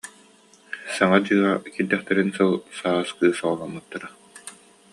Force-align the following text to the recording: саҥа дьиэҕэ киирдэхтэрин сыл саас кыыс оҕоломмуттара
саҥа 0.95 1.17
дьиэҕэ 1.25 1.51
киирдэхтэрин 1.73 2.29
сыл 2.35 2.51
саас 2.77 3.09
кыыс 3.17 3.39
оҕоломмуттара 3.47 4.09